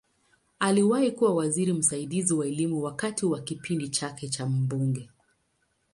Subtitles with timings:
[0.59, 5.09] Aliwahi kuwa waziri msaidizi wa Elimu wakati wa kipindi chake kama mbunge.